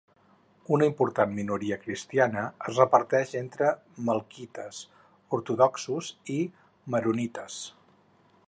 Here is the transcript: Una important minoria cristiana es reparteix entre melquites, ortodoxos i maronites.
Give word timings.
Una 0.77 0.85
important 0.91 1.35
minoria 1.39 1.77
cristiana 1.83 2.45
es 2.71 2.79
reparteix 2.81 3.35
entre 3.43 3.69
melquites, 4.09 4.81
ortodoxos 5.41 6.11
i 6.39 6.43
maronites. 6.97 7.61